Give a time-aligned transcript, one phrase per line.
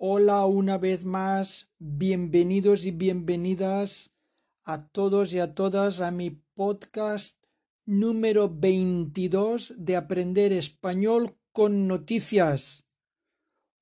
[0.00, 4.12] Hola una vez más, bienvenidos y bienvenidas
[4.62, 7.42] a todos y a todas a mi podcast
[7.84, 12.84] número 22 de Aprender Español con Noticias.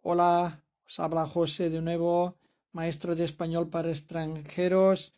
[0.00, 2.38] Hola, os habla José de nuevo,
[2.72, 5.12] maestro de español para extranjeros.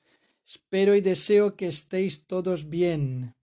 [0.45, 3.37] Espero y deseo que estéis todos bien.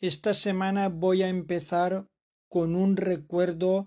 [0.00, 2.08] Esta semana voy a empezar
[2.48, 3.86] con un recuerdo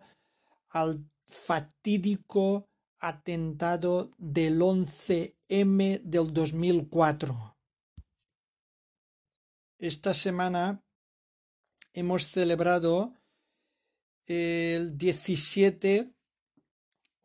[0.74, 2.68] al fatídico
[3.00, 7.58] atentado del 11M del 2004.
[9.80, 10.84] Esta semana
[11.94, 13.14] hemos celebrado
[14.26, 16.12] el 17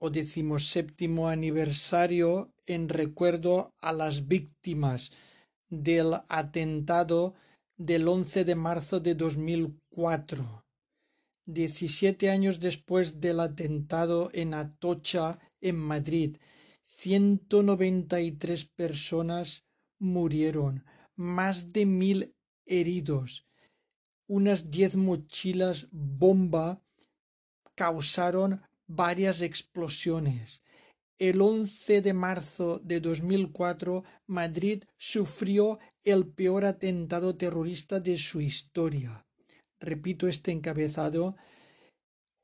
[0.00, 5.12] o decimoséptimo aniversario en recuerdo a las víctimas
[5.68, 7.34] del atentado
[7.76, 10.67] del 11 de marzo de 2004.
[11.48, 16.36] 17 años después del atentado en Atocha, en Madrid,
[16.84, 19.64] 193 personas
[19.98, 20.84] murieron,
[21.16, 22.36] más de mil
[22.66, 23.46] heridos.
[24.26, 26.82] Unas diez mochilas bomba
[27.74, 30.62] causaron varias explosiones.
[31.16, 39.24] El 11 de marzo de 2004, Madrid sufrió el peor atentado terrorista de su historia
[39.80, 41.36] repito este encabezado,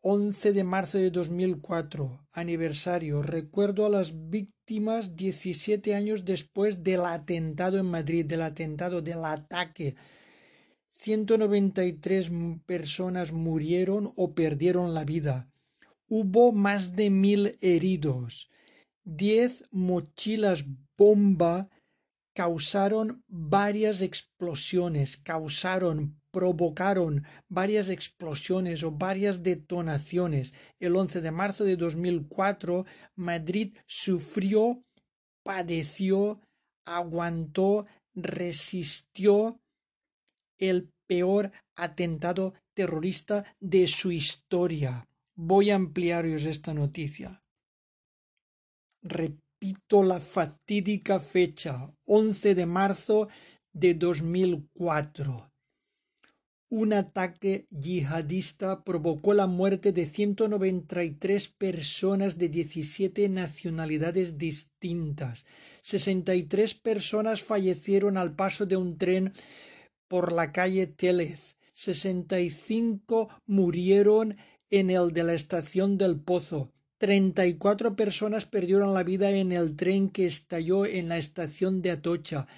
[0.06, 7.78] 11 de marzo de 2004, aniversario, recuerdo a las víctimas 17 años después del atentado
[7.78, 9.96] en Madrid, del atentado, del ataque.
[10.90, 12.30] 193
[12.66, 15.48] personas murieron o perdieron la vida.
[16.06, 18.50] Hubo más de mil heridos.
[19.04, 20.66] Diez mochilas
[20.98, 21.70] bomba
[22.34, 30.52] causaron varias explosiones, causaron provocaron varias explosiones o varias detonaciones.
[30.80, 34.82] El 11 de marzo de 2004, Madrid sufrió,
[35.44, 36.40] padeció,
[36.84, 39.60] aguantó, resistió
[40.58, 45.06] el peor atentado terrorista de su historia.
[45.36, 47.44] Voy a ampliaros esta noticia.
[49.02, 53.28] Repito la fatídica fecha, 11 de marzo
[53.72, 55.53] de 2004
[56.76, 65.46] un ataque yihadista provocó la muerte de 193 personas de 17 nacionalidades distintas.
[65.82, 69.34] 63 personas fallecieron al paso de un tren
[70.08, 71.54] por la calle Télez.
[71.74, 74.36] 65 murieron
[74.68, 76.72] en el de la estación del Pozo.
[76.98, 82.48] 34 personas perdieron la vida en el tren que estalló en la estación de Atocha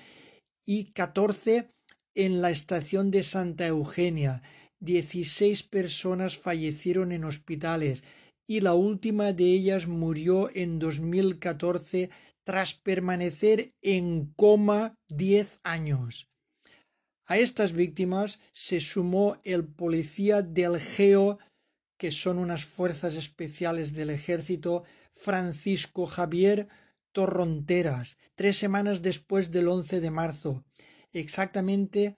[0.65, 1.76] y 14
[2.17, 4.43] en la estación de Santa Eugenia.
[4.81, 8.03] Dieciséis personas fallecieron en hospitales
[8.47, 12.11] y la última de ellas murió en 2014
[12.45, 16.29] tras permanecer en coma diez años.
[17.27, 21.39] A estas víctimas se sumó el policía del GEO,
[21.99, 26.69] que son unas fuerzas especiales del ejército, Francisco Javier
[27.11, 30.65] Torronteras, tres semanas después del 11 de marzo,
[31.13, 32.17] exactamente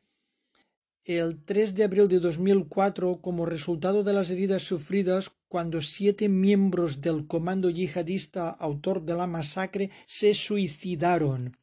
[1.04, 7.00] el 3 de abril de 2004 como resultado de las heridas sufridas cuando siete miembros
[7.00, 11.56] del comando yihadista autor de la masacre se suicidaron.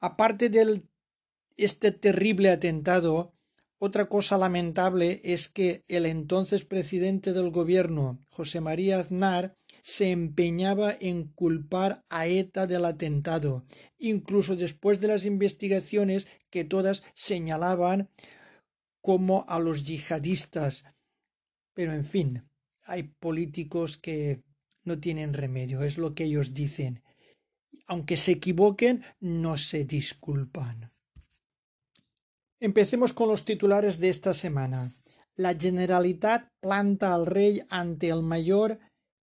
[0.00, 0.82] Aparte de
[1.56, 3.32] este terrible atentado,
[3.78, 9.57] otra cosa lamentable es que el entonces presidente del gobierno, José María Aznar,
[9.88, 13.64] se empeñaba en culpar a ETA del atentado,
[13.96, 18.10] incluso después de las investigaciones que todas señalaban
[19.00, 20.84] como a los yihadistas.
[21.72, 22.46] Pero en fin,
[22.82, 24.42] hay políticos que
[24.84, 27.02] no tienen remedio, es lo que ellos dicen.
[27.86, 30.92] Aunque se equivoquen, no se disculpan.
[32.60, 34.92] Empecemos con los titulares de esta semana.
[35.34, 38.80] La Generalitat planta al rey ante el mayor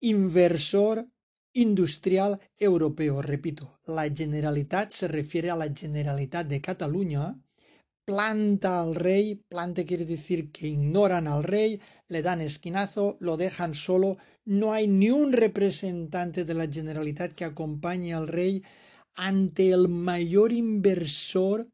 [0.03, 1.07] inversor
[1.53, 3.21] industrial europeo.
[3.21, 7.39] Repito, la Generalitat se refiere a la Generalitat de Cataluña.
[8.05, 11.79] Planta al rey, planta quiere decir que ignoran al rey,
[12.09, 17.45] le dan esquinazo, lo dejan solo, no hay ni un representante de la Generalitat que
[17.45, 18.61] acompañe al rey
[19.15, 21.69] ante el mayor inversor,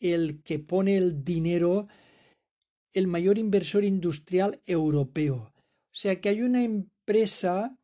[0.00, 1.88] el que pone el dinero,
[2.94, 5.52] el mayor inversor industrial europeo.
[5.92, 6.62] O sea que hay una
[7.06, 7.78] empresa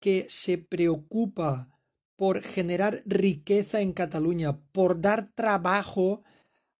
[0.00, 1.68] que se preocupa
[2.16, 6.22] por generar riqueza en Cataluña, por dar trabajo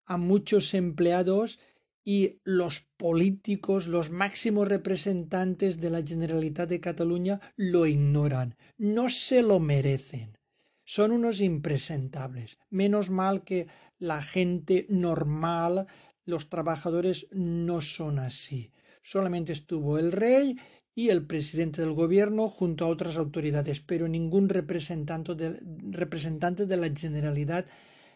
[0.07, 1.59] a muchos empleados
[2.05, 8.57] y los políticos, los máximos representantes de la Generalitat de Cataluña lo ignoran.
[8.79, 10.39] No se lo merecen.
[10.85, 12.57] Son unos impresentables.
[12.71, 13.67] Menos mal que
[13.99, 15.87] la gente normal,
[16.25, 18.73] los trabajadores no son así.
[19.03, 20.59] Solamente estuvo el rey
[20.99, 25.57] y el presidente del gobierno junto a otras autoridades, pero ningún representante de,
[25.93, 27.67] representante de la Generalidad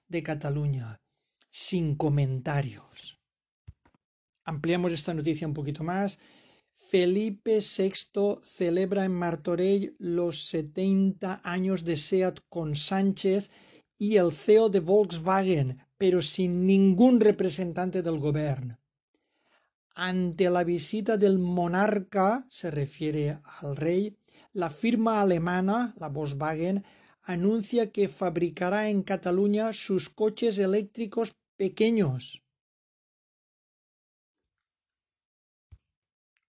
[0.09, 1.01] de Cataluña.
[1.49, 3.21] Sin comentarios.
[4.45, 6.19] Ampliamos esta noticia un poquito más.
[6.75, 13.49] Felipe VI celebra en Martorell los 70 años de SEAT con Sánchez
[13.97, 18.82] y el CEO de Volkswagen, pero sin ningún representante del gobierno.
[19.95, 24.17] Ante la visita del monarca, se refiere al rey,
[24.55, 26.85] la firma alemana, la Volkswagen,
[27.23, 32.43] anuncia que fabricará en Cataluña sus coches eléctricos pequeños.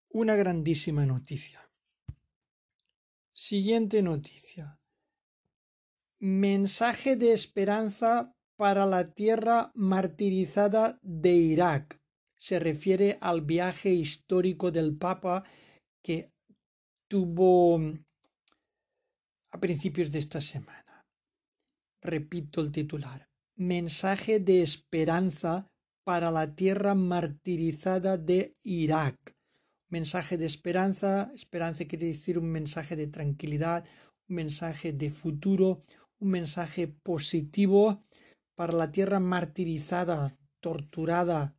[0.09, 1.59] Una grandísima noticia.
[3.33, 4.79] Siguiente noticia.
[6.19, 12.02] Mensaje de esperanza para la tierra martirizada de Irak
[12.43, 15.45] se refiere al viaje histórico del Papa
[16.03, 16.33] que
[17.09, 18.03] tuvo mm,
[19.53, 21.05] a principios de esta semana.
[22.01, 23.29] Repito el titular.
[23.55, 25.69] Mensaje de esperanza
[26.03, 29.37] para la tierra martirizada de Irak.
[29.87, 31.31] Mensaje de esperanza.
[31.33, 33.85] Esperanza quiere decir un mensaje de tranquilidad,
[34.27, 35.85] un mensaje de futuro,
[36.19, 38.03] un mensaje positivo
[38.57, 41.55] para la tierra martirizada, torturada,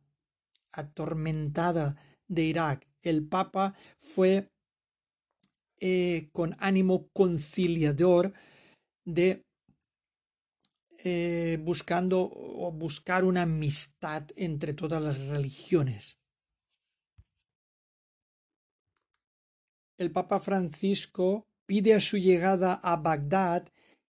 [0.75, 1.95] atormentada
[2.27, 2.87] de Irak.
[3.01, 4.49] El Papa fue
[5.79, 8.33] eh, con ánimo conciliador
[9.05, 9.43] de
[11.03, 16.17] eh, buscando o buscar una amistad entre todas las religiones.
[19.97, 23.67] El Papa Francisco pide a su llegada a Bagdad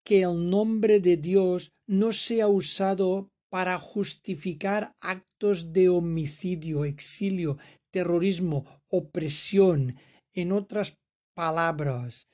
[0.05, 7.59] que el nombre de Dios no sea usado para justificar actos de homicidio, exilio,
[7.91, 9.97] terrorismo, opresión.
[10.33, 10.97] En otras
[11.35, 12.29] palabras,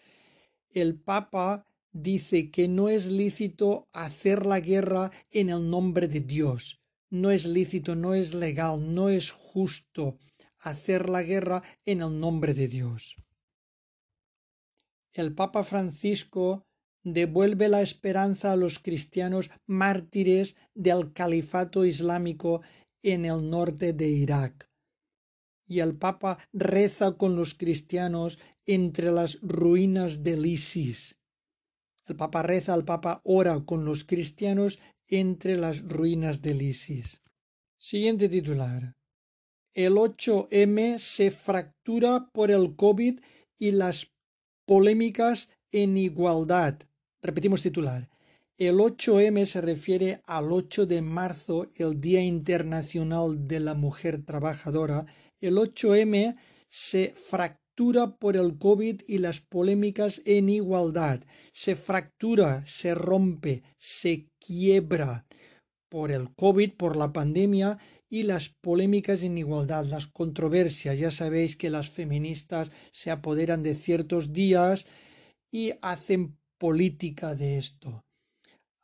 [0.70, 6.82] el Papa dice que no es lícito hacer la guerra en el nombre de Dios.
[7.08, 10.18] No es lícito, no es legal, no es justo
[10.58, 13.16] hacer la guerra en el nombre de Dios.
[15.12, 16.65] El Papa Francisco
[17.06, 22.62] devuelve la esperanza a los cristianos mártires del califato islámico
[23.00, 24.68] en el norte de Irak.
[25.68, 31.16] Y el Papa reza con los cristianos entre las ruinas del ISIS.
[32.06, 37.22] El Papa reza, el Papa ora con los cristianos entre las ruinas del ISIS.
[37.78, 38.96] Siguiente titular.
[39.74, 43.20] El 8M se fractura por el COVID
[43.58, 44.12] y las
[44.64, 46.80] polémicas en igualdad.
[47.22, 48.08] Repetimos titular.
[48.58, 55.06] El 8M se refiere al 8 de marzo, el Día Internacional de la Mujer Trabajadora.
[55.40, 56.36] El 8M
[56.68, 61.22] se fractura por el COVID y las polémicas en igualdad.
[61.52, 65.26] Se fractura, se rompe, se quiebra
[65.90, 67.78] por el COVID, por la pandemia
[68.08, 70.98] y las polémicas en igualdad, las controversias.
[70.98, 74.86] Ya sabéis que las feministas se apoderan de ciertos días
[75.50, 78.04] y hacen política de esto.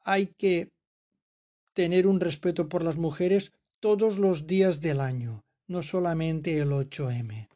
[0.04, 0.68] Hay que
[1.74, 7.48] tener un respeto por las mujeres todos los días del año, no solamente el 8M.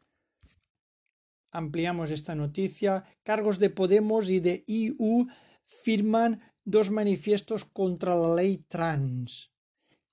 [1.51, 3.05] Ampliamos esta noticia.
[3.23, 5.27] Cargos de Podemos y de IU
[5.65, 9.51] firman dos manifiestos contra la ley trans.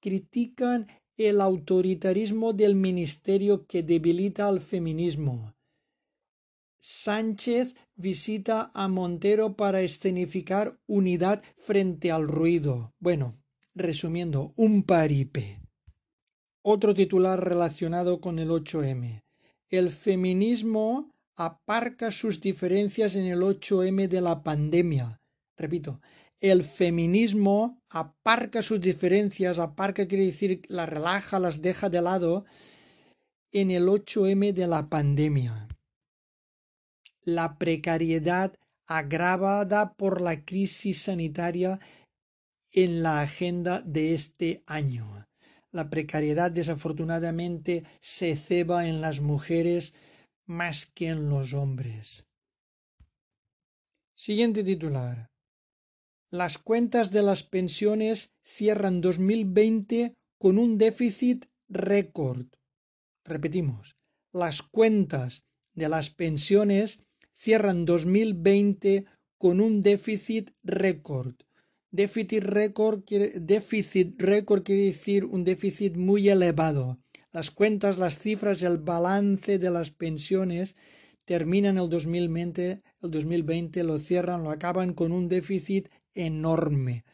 [0.00, 5.54] Critican el autoritarismo del ministerio que debilita al feminismo.
[6.86, 12.92] Sánchez visita a Montero para escenificar unidad frente al ruido.
[12.98, 13.40] Bueno,
[13.74, 15.62] resumiendo, un paripe.
[16.60, 19.22] Otro titular relacionado con el 8M.
[19.70, 25.22] El feminismo aparca sus diferencias en el 8M de la pandemia.
[25.56, 26.02] Repito,
[26.38, 32.44] el feminismo aparca sus diferencias, aparca quiere decir las relaja, las deja de lado
[33.52, 35.66] en el 8M de la pandemia
[37.24, 38.54] la precariedad
[38.86, 41.80] agravada por la crisis sanitaria
[42.72, 45.26] en la agenda de este año.
[45.70, 49.94] La precariedad desafortunadamente se ceba en las mujeres
[50.46, 52.24] más que en los hombres.
[54.14, 55.30] Siguiente titular.
[56.30, 62.46] Las cuentas de las pensiones cierran 2020 con un déficit récord.
[63.24, 63.96] Repetimos,
[64.32, 67.00] las cuentas de las pensiones
[67.34, 69.04] cierran 2020
[69.36, 71.34] con un déficit récord.
[71.90, 73.04] Déficit récord,
[73.40, 76.98] déficit récord quiere decir un déficit muy elevado.
[77.32, 80.76] Las cuentas, las cifras, el balance de las pensiones
[81.24, 87.04] terminan el 2020, el 2020 lo cierran, lo acaban con un déficit enorme.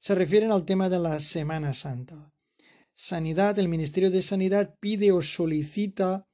[0.04, 2.34] se refieren al tema de la Semana Santa.
[2.94, 6.28] Sanidad, el Ministerio de Sanidad pide o solicita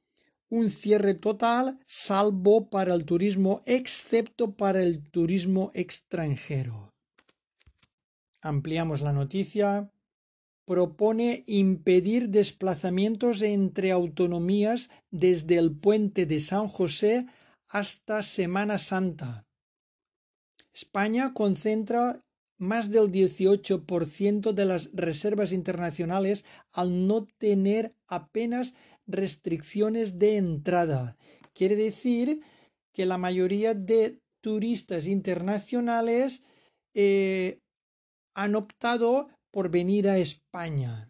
[0.48, 6.92] un cierre total, salvo para el turismo, excepto para el turismo extranjero.
[8.42, 9.92] Ampliamos la noticia.
[10.66, 17.26] Propone impedir desplazamientos entre autonomías desde el puente de San José
[17.70, 19.46] hasta Semana Santa.
[20.74, 22.22] España concentra
[22.58, 28.74] más del 18% de las reservas internacionales al no tener apenas
[29.06, 31.16] restricciones de entrada.
[31.54, 32.42] Quiere decir
[32.92, 36.42] que la mayoría de turistas internacionales
[36.94, 37.60] eh,
[38.34, 41.08] han optado por venir a España.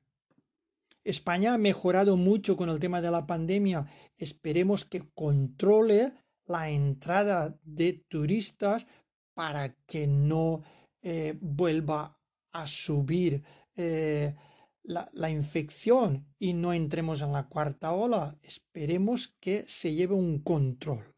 [1.05, 3.87] España ha mejorado mucho con el tema de la pandemia.
[4.19, 6.12] Esperemos que controle
[6.50, 8.87] la entrada de turistas
[9.35, 10.62] para que no
[11.00, 13.45] eh, vuelva a subir
[13.76, 14.35] eh,
[14.83, 18.37] la, la, infección y no entremos en la cuarta ola.
[18.42, 21.14] Esperemos que se lleve un control.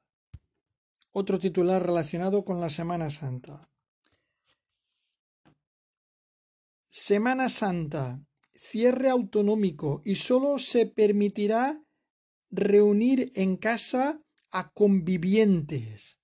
[1.12, 3.70] Otro titular relacionado con la Semana Santa.
[6.90, 8.22] Semana Santa.
[8.54, 11.82] Cierre autonómico y solo se permitirá
[12.50, 14.21] reunir en casa
[14.52, 16.20] a convivientes.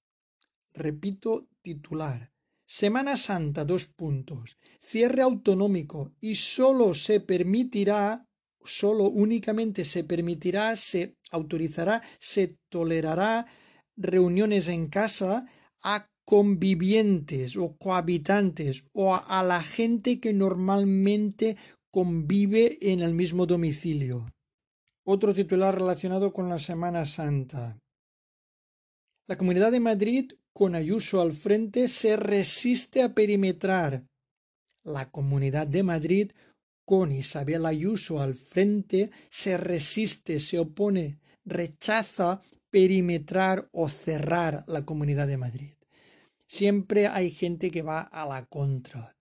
[0.73, 2.31] Repito titular.
[2.67, 4.59] Semana Santa, dos puntos.
[4.81, 8.27] Cierre autonómico y solo se permitirá,
[8.63, 13.47] solo únicamente se permitirá, se autorizará, se tolerará
[13.97, 15.47] reuniones en casa
[15.83, 21.57] a convivientes o cohabitantes o a, la gente que normalmente
[21.91, 24.27] convive en el mismo domicilio.
[25.05, 27.79] Otro titular relacionado con la Semana Santa.
[29.29, 34.05] La Comunidad de Madrid con Ayuso al frente, se resiste a perimetrar.
[34.83, 36.33] La Comunidad de Madrid,
[36.85, 45.29] con Isabel Ayuso al frente, se resiste, se opone, rechaza perimetrar o cerrar la Comunidad
[45.29, 45.75] de Madrid.
[46.49, 49.15] Siempre hay gente que va a la contra.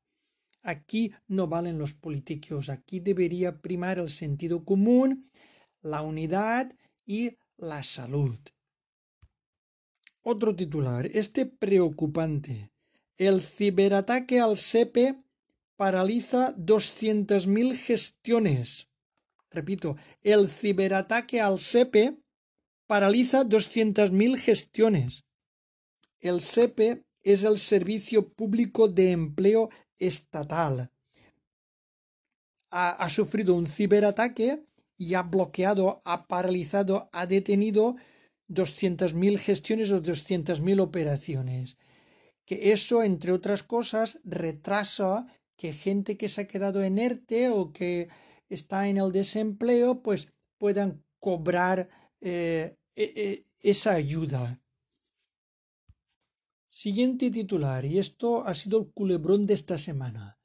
[0.64, 5.30] Aquí no valen los políticos, aquí debería primar el sentido común,
[5.82, 6.74] la unidad
[7.06, 8.40] y la salud.
[10.30, 12.70] Otro titular, este preocupante.
[13.16, 15.24] El ciberataque al SEPE
[15.78, 18.90] paraliza 200.000 gestiones.
[19.50, 22.18] Repito, el ciberataque al SEPE
[22.88, 25.24] paraliza 200.000 gestiones.
[26.20, 30.92] El SEPE es el Servicio Público de Empleo Estatal.
[32.70, 34.62] Ha, ha sufrido un ciberataque
[34.98, 37.96] y ha bloqueado, ha paralizado, ha detenido
[38.50, 41.78] 200.000 gestiones o 200.000 operaciones.
[42.46, 45.28] Que eso, entre otras cosas, retrasa
[45.58, 48.10] que gente que se ha quedado en ERTE o que
[48.48, 50.28] está en el desempleo, pues
[50.58, 51.90] puedan cobrar
[52.22, 54.62] eh, e, e, esa ayuda.
[56.68, 60.40] Siguiente titular, y esto ha sido el culebrón de esta semana.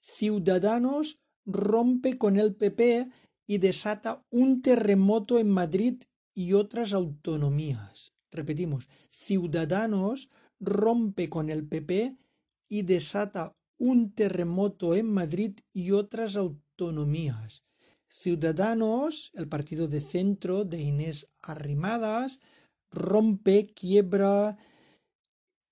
[0.00, 3.08] Ciudadanos rompe con el PP
[3.46, 6.02] y desata un terremoto en Madrid
[6.36, 8.12] y otras autonomías.
[8.30, 10.28] repetimos, Ciudadanos
[10.60, 12.18] rompe con el PP
[12.68, 17.64] y desata un terremoto en Madrid y otras autonomías.
[18.08, 22.40] Ciudadanos, el partido de centro de Inés Arrimadas,
[22.90, 24.58] rompe, quiebra,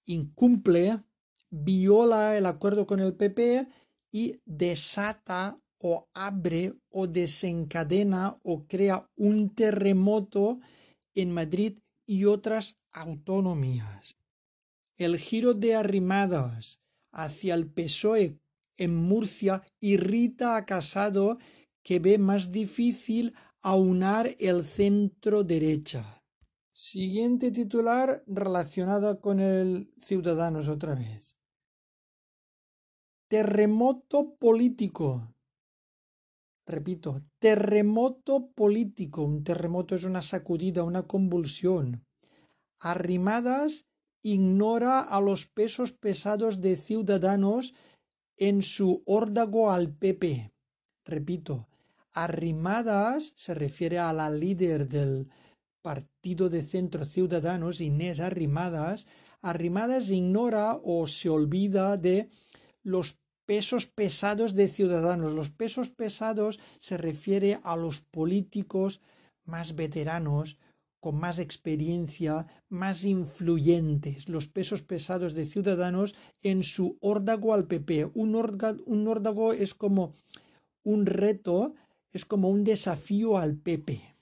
[0.06, 1.04] incumple,
[1.50, 3.68] viola el acuerdo con el PP
[4.10, 10.58] y desata o abre o desencadena o crea un terremoto
[11.14, 14.16] en Madrid y otras autonomías.
[14.96, 16.80] El giro de Arrimadas
[17.12, 18.40] hacia el PSOE
[18.78, 21.36] en Murcia irrita a Casado
[21.82, 26.22] que ve más difícil aunar el centro derecha.
[26.72, 31.36] Siguiente titular relacionada con el Ciudadanos otra vez.
[33.28, 35.33] Terremoto político.
[36.66, 39.22] Repito, terremoto político.
[39.22, 42.04] Un terremoto es una sacudida, una convulsión.
[42.80, 43.86] Arrimadas
[44.22, 47.74] ignora a los pesos pesados de Ciudadanos
[48.36, 50.52] en su órdago al PP.
[51.04, 51.68] Repito,
[52.12, 55.28] Arrimadas se refiere a la líder del
[55.82, 59.06] Partido de Centro Ciudadanos, Inés Arrimadas.
[59.42, 62.30] Arrimadas ignora o se olvida de
[62.82, 65.32] los pesos pesados de Ciudadanos.
[65.32, 69.00] Los pesos pesados se refiere a los políticos
[69.44, 70.58] más veteranos,
[71.00, 78.10] con más experiencia, más influyentes, los pesos pesados de Ciudadanos en su órdago al PP.
[78.14, 78.34] Un,
[78.86, 80.14] un órdago es como
[80.82, 81.74] un reto
[82.14, 84.14] es como un desafío al Pepe.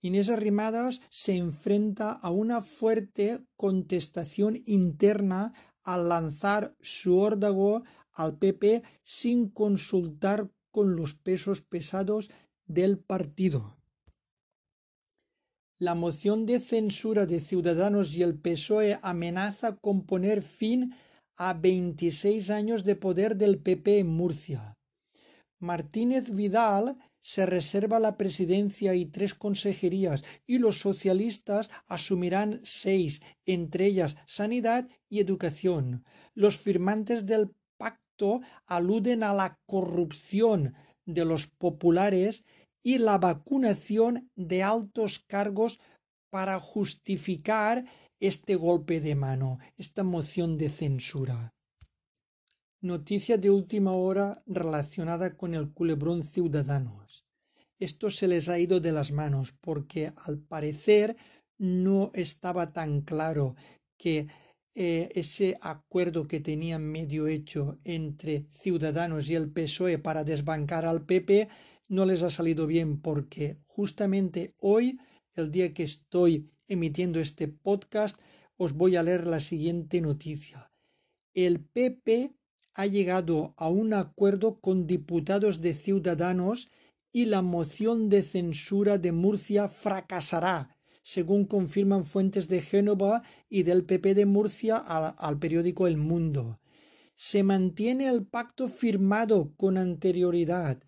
[0.00, 5.54] Inés Arrimadas se enfrenta a una fuerte contestación interna
[5.88, 12.30] al lanzar su órdago al PP sin consultar con los pesos pesados
[12.66, 13.78] del partido.
[15.78, 20.94] La moción de censura de Ciudadanos y el PSOE amenaza con poner fin
[21.36, 24.76] a 26 años de poder del PP en Murcia.
[25.58, 33.84] Martínez Vidal se reserva la presidencia y tres consejerías y los socialistas asumirán seis, entre
[33.84, 36.06] ellas sanidad y educación.
[36.32, 42.44] Los firmantes del pacto aluden a la corrupción de los populares
[42.82, 45.80] y la vacunación de altos cargos
[46.30, 47.84] para justificar
[48.20, 51.52] este golpe de mano, esta moción de censura.
[52.80, 57.24] Noticia de última hora relacionada con el culebrón Ciudadanos.
[57.80, 61.16] Esto se les ha ido de las manos porque al parecer
[61.58, 63.56] no estaba tan claro
[63.96, 64.28] que
[64.76, 71.04] eh, ese acuerdo que tenían medio hecho entre Ciudadanos y el PSOE para desbancar al
[71.04, 71.48] PP
[71.88, 75.00] no les ha salido bien porque justamente hoy,
[75.34, 78.16] el día que estoy emitiendo este podcast,
[78.56, 80.70] os voy a leer la siguiente noticia.
[81.34, 82.37] El PP
[82.78, 86.70] ha llegado a un acuerdo con diputados de Ciudadanos
[87.10, 93.84] y la moción de censura de Murcia fracasará, según confirman fuentes de Génova y del
[93.84, 96.60] PP de Murcia al, al periódico El Mundo.
[97.16, 100.80] Se mantiene el pacto firmado con anterioridad,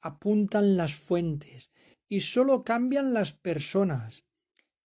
[0.00, 1.70] apuntan las fuentes,
[2.08, 4.24] y solo cambian las personas.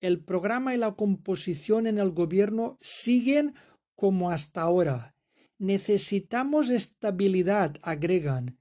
[0.01, 3.53] El programa y la composición en el gobierno siguen
[3.93, 5.13] como hasta ahora
[5.59, 8.57] Necesitamos estabilidad, agregan.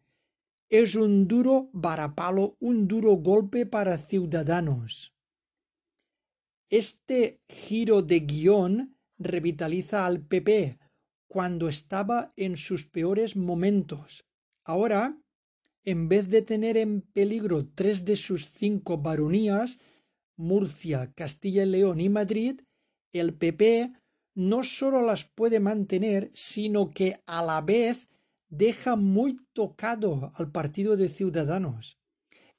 [0.68, 5.14] Es un duro varapalo, un duro golpe para ciudadanos.
[6.68, 10.78] Este giro de guion revitaliza al PP
[11.28, 14.24] cuando estaba en sus peores momentos.
[14.64, 15.22] Ahora,
[15.84, 19.78] en vez de tener en peligro tres de sus cinco baronías,
[20.36, 22.60] Murcia, Castilla y León y Madrid,
[23.12, 23.92] el PP
[24.38, 28.08] no solo las puede mantener, sino que a la vez
[28.48, 31.98] deja muy tocado al Partido de Ciudadanos.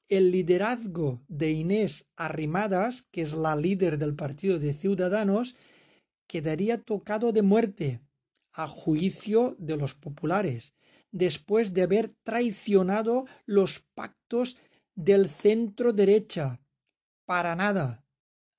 [0.10, 5.56] El liderazgo de Inés Arrimadas, que es la líder del Partido de Ciudadanos,
[6.28, 8.02] quedaría tocado de muerte,
[8.52, 10.74] a juicio de los populares,
[11.14, 14.58] después de haber traicionado los pactos
[14.96, 16.60] del centro derecha.
[17.24, 18.04] Para nada.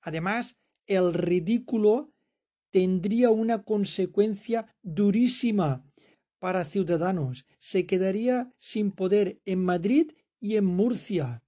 [0.01, 0.57] Además,
[0.87, 2.10] el ridículo
[2.71, 5.85] tendría una consecuencia durísima
[6.39, 7.45] para Ciudadanos.
[7.59, 11.43] Se quedaría sin poder en Madrid y en Murcia.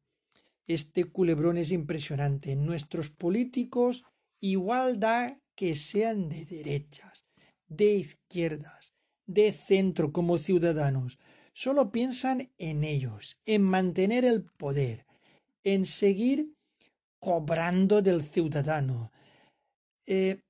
[0.67, 2.55] Este culebrón es impresionante.
[2.55, 4.05] Nuestros políticos
[4.39, 7.25] igual da que sean de derechas,
[7.67, 8.93] de izquierdas,
[9.25, 11.19] de centro como ciudadanos.
[11.53, 15.05] Solo piensan en ellos, en mantener el poder,
[15.63, 16.53] en seguir
[17.19, 19.11] cobrando del ciudadano.
[20.07, 20.41] Eh,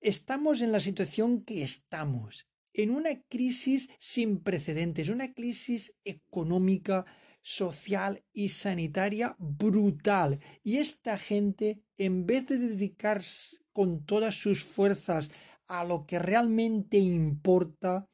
[0.00, 7.04] estamos en la situación que estamos, en una crisis sin precedentes, una crisis económica,
[7.42, 10.40] social y sanitaria brutal.
[10.62, 15.30] Y esta gente, en vez de dedicarse con todas sus fuerzas
[15.66, 18.08] a lo que realmente importa,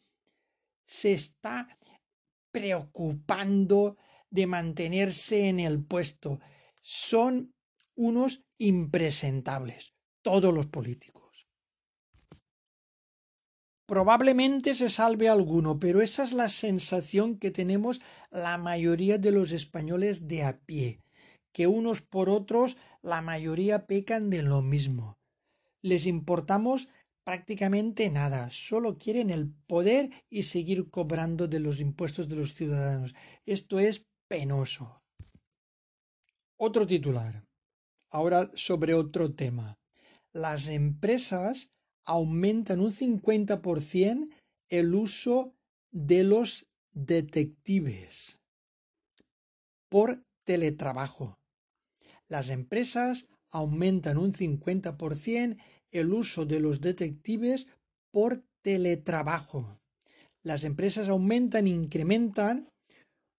[0.84, 1.68] se está
[2.50, 3.96] preocupando
[4.30, 6.40] de mantenerse en el puesto.
[6.80, 7.54] Son
[7.94, 11.25] unos impresentables, todos los políticos.
[13.86, 18.00] Probablemente se salve alguno, pero esa es la sensación que tenemos
[18.32, 21.00] la mayoría de los españoles de a pie,
[21.52, 25.18] que unos por otros la mayoría pecan de lo mismo.
[25.82, 26.88] Les importamos
[27.22, 33.14] prácticamente nada, solo quieren el poder y seguir cobrando de los impuestos de los ciudadanos.
[33.44, 35.02] Esto es penoso.
[36.56, 37.44] Otro titular.
[38.10, 39.78] Ahora sobre otro tema.
[40.32, 41.75] Las empresas
[42.06, 44.28] aumentan un 50%
[44.68, 45.54] el uso
[45.92, 48.40] de los detectives
[49.90, 51.38] por teletrabajo.
[52.28, 55.58] Las empresas aumentan un 50%
[55.92, 57.66] el uso de los detectives
[58.12, 59.78] por teletrabajo.
[60.42, 62.68] Las empresas aumentan, incrementan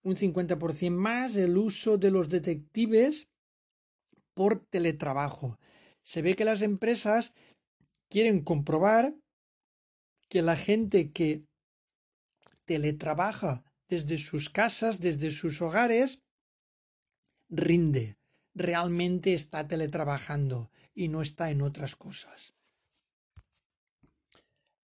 [0.03, 3.27] un 50% más el uso de los detectives
[4.34, 5.60] por teletrabajo.
[6.03, 7.34] Se ve que las empresas
[8.10, 9.15] quieren comprobar
[10.30, 11.46] que la gente que
[12.65, 16.20] teletrabaja desde sus casas, desde sus hogares,
[17.50, 18.17] rinde,
[18.54, 22.54] realmente está teletrabajando y no está en otras cosas.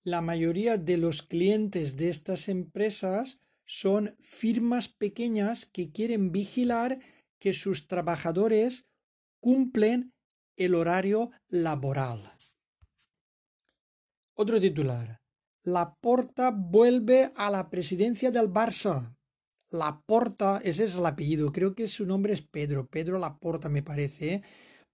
[0.04, 7.00] La mayoría de los clientes de estas empresas son firmas pequeñas que quieren vigilar
[7.40, 8.86] que sus trabajadores
[9.40, 10.14] cumplen
[10.58, 12.33] el horario laboral.
[14.36, 15.22] Otro titular.
[15.64, 19.16] La Porta vuelve a la presidencia del Barça.
[19.70, 23.84] La Porta, ese es el apellido, creo que su nombre es Pedro, Pedro Laporta me
[23.84, 24.34] parece.
[24.34, 24.44] ¿eh?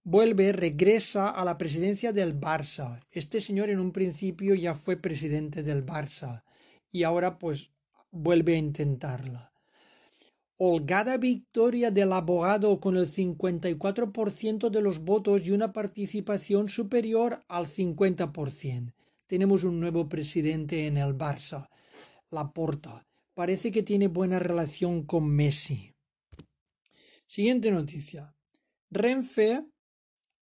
[0.04, 3.00] Vuelve, regresa a la presidencia del Barça.
[3.10, 6.44] Este señor en un principio ya fue presidente del Barça
[6.92, 7.70] y ahora pues
[8.10, 9.50] vuelve a intentarla
[10.62, 17.66] holgada victoria del abogado con el 54% de los votos y una participación superior al
[17.66, 18.92] 50%.
[19.30, 21.68] Tenemos un nuevo presidente en el Barça,
[22.32, 23.06] Laporta.
[23.32, 25.94] Parece que tiene buena relación con Messi.
[27.28, 28.34] Siguiente noticia.
[28.90, 29.64] Renfe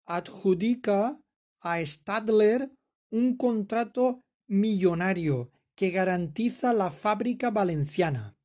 [0.06, 1.20] adjudica
[1.60, 2.72] a Stadler
[3.10, 8.38] un contrato millonario que garantiza la fábrica valenciana.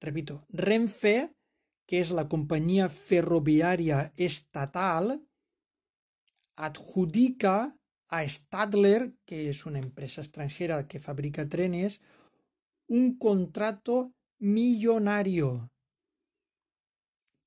[0.00, 1.30] Repito, Renfe,
[1.86, 5.24] que es la compañía ferroviaria estatal,
[6.56, 12.00] adjudica a Stadler, que es una empresa extranjera que fabrica trenes,
[12.88, 15.70] un contrato millonario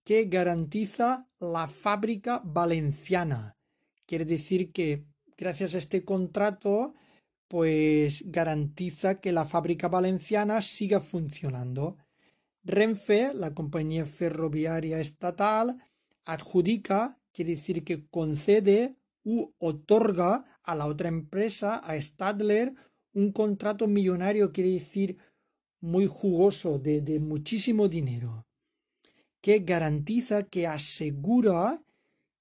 [0.03, 3.57] que garantiza la fábrica valenciana.
[4.05, 5.05] Quiere decir que
[5.37, 6.95] gracias a este contrato,
[7.47, 11.97] pues garantiza que la fábrica valenciana siga funcionando.
[12.63, 15.77] Renfe, la compañía ferroviaria estatal,
[16.25, 18.98] adjudica, quiere decir que concede
[19.57, 22.73] otorga a la otra empresa, a Stadler,
[23.13, 25.17] un contrato millonario, quiere decir
[25.81, 28.45] muy jugoso, de, de muchísimo dinero,
[29.41, 31.83] que garantiza, que asegura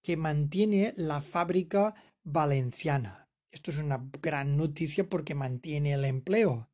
[0.03, 3.29] que mantiene la fábrica valenciana.
[3.51, 6.69] Esto es una gran noticia porque mantiene el empleo.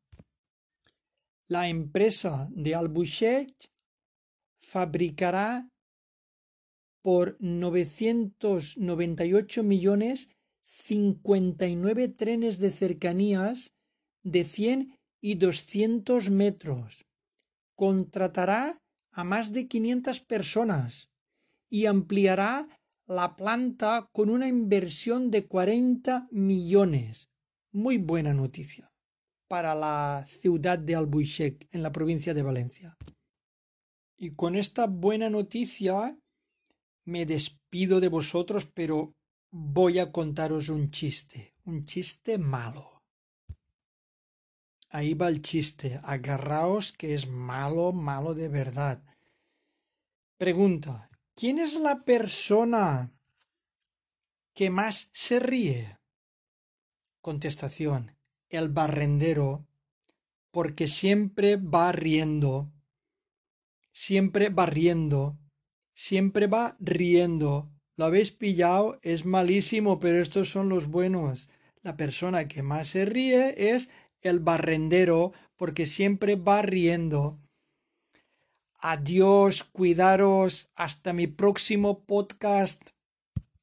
[1.47, 3.69] La empresa de Albuquerque
[4.59, 5.69] fabricará
[7.05, 10.31] por 998 millones
[10.63, 13.75] 59 trenes de cercanías
[14.23, 17.05] de 100 y 200 metros.
[17.77, 18.81] Contratará
[19.13, 21.11] a más de 500 personas
[21.69, 22.67] y ampliará
[23.07, 27.29] la planta con una inversión de 40 millones.
[27.71, 28.91] Muy buena noticia
[29.47, 32.97] para la ciudad de Albuixec, en la provincia de Valencia.
[34.17, 36.19] Y con esta buena noticia
[37.05, 39.15] me despido de vosotros, pero
[39.51, 43.03] voy a contaros un chiste, un chiste malo.
[44.89, 49.03] Ahí va el chiste, agarraos que es malo, malo de verdad.
[50.39, 53.13] Pregunta, ¿quién es la persona
[54.55, 55.99] que más se ríe?
[57.21, 58.17] Contestación,
[58.51, 59.67] el barrendero,
[60.51, 62.73] porque siempre va riendo,
[63.93, 65.39] siempre va riendo,
[65.95, 71.49] siempre va riendo, Lo habéis pillado, es malísimo, pero estos son los buenos.
[71.83, 73.89] La persona que más se ríe es
[74.21, 77.39] el barrendero, porque siempre va riendo.
[78.81, 82.94] Adiós, cuidaros, hasta mi próximo podcast.